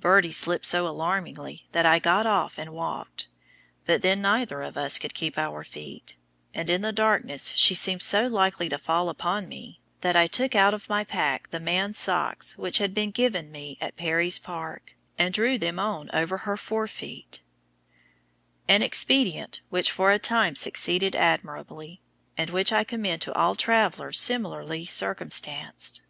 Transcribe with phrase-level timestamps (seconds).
[0.00, 3.28] Birdie slipped so alarmingly that I got off and walked,
[3.84, 6.16] but then neither of us could keep our feet,
[6.54, 10.54] and in the darkness she seemed so likely to fall upon me, that I took
[10.54, 14.94] out of my pack the man's socks which had been given me at Perry's Park,
[15.18, 17.42] and drew them on over her fore feet
[18.66, 22.00] an expedient which for a time succeeded admirably,
[22.34, 26.00] and which I commend to all travelers similarly circumstanced.